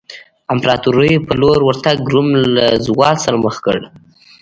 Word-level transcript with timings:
امپراتورۍ 0.53 1.11
په 1.27 1.33
لور 1.41 1.59
ورتګ 1.63 1.97
روم 2.13 2.27
له 2.55 2.65
زوال 2.85 3.15
سره 3.25 3.35
مخ 3.43 3.55
کړ. 3.65 3.77